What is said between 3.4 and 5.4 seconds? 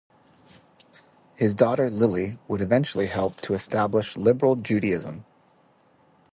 to establish Liberal Judaism.